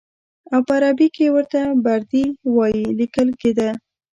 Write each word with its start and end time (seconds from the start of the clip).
او 0.53 0.59
په 0.67 0.73
عربي 0.77 1.07
کې 1.15 1.25
ورته 1.35 1.59
بردي 1.85 2.25
وایي 2.55 2.85
لیکل 2.99 3.29
کېده. 3.41 3.69